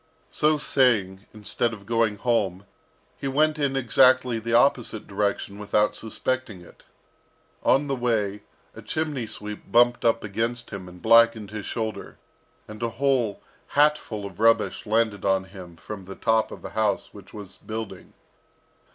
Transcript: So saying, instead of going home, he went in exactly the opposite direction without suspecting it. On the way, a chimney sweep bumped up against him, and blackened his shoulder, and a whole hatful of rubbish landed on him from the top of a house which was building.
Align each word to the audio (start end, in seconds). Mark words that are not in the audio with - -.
So 0.31 0.57
saying, 0.57 1.27
instead 1.31 1.73
of 1.73 1.85
going 1.85 2.15
home, 2.17 2.65
he 3.17 3.27
went 3.27 3.59
in 3.59 3.75
exactly 3.75 4.39
the 4.39 4.55
opposite 4.55 5.05
direction 5.05 5.59
without 5.59 5.95
suspecting 5.95 6.61
it. 6.61 6.85
On 7.61 7.85
the 7.85 7.95
way, 7.95 8.41
a 8.75 8.81
chimney 8.81 9.27
sweep 9.27 9.71
bumped 9.71 10.03
up 10.03 10.23
against 10.23 10.71
him, 10.71 10.89
and 10.89 11.03
blackened 11.03 11.51
his 11.51 11.67
shoulder, 11.67 12.17
and 12.67 12.81
a 12.81 12.89
whole 12.97 13.43
hatful 13.75 14.25
of 14.25 14.39
rubbish 14.39 14.87
landed 14.87 15.23
on 15.23 15.43
him 15.43 15.75
from 15.77 16.05
the 16.05 16.15
top 16.15 16.49
of 16.49 16.65
a 16.65 16.71
house 16.71 17.13
which 17.13 17.31
was 17.31 17.57
building. 17.57 18.13